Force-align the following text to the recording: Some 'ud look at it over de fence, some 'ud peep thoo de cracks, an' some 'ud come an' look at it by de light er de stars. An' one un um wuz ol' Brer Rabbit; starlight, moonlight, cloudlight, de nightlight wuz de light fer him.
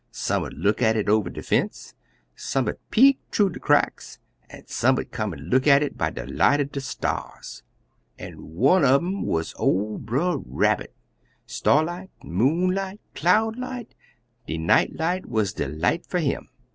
Some 0.09 0.43
'ud 0.43 0.53
look 0.53 0.81
at 0.81 0.95
it 0.97 1.07
over 1.07 1.29
de 1.29 1.43
fence, 1.43 1.93
some 2.35 2.67
'ud 2.67 2.77
peep 2.89 3.19
thoo 3.31 3.51
de 3.51 3.59
cracks, 3.59 4.17
an' 4.49 4.63
some 4.65 4.97
'ud 4.97 5.11
come 5.11 5.31
an' 5.31 5.41
look 5.41 5.67
at 5.67 5.83
it 5.83 5.95
by 5.95 6.09
de 6.09 6.25
light 6.25 6.59
er 6.59 6.63
de 6.63 6.81
stars. 6.81 7.61
An' 8.17 8.55
one 8.55 8.83
un 8.83 8.95
um 8.95 9.21
wuz 9.27 9.53
ol' 9.59 9.99
Brer 9.99 10.37
Rabbit; 10.43 10.95
starlight, 11.45 12.09
moonlight, 12.23 12.99
cloudlight, 13.13 13.93
de 14.47 14.57
nightlight 14.57 15.27
wuz 15.27 15.53
de 15.53 15.67
light 15.67 16.03
fer 16.07 16.17
him. 16.17 16.49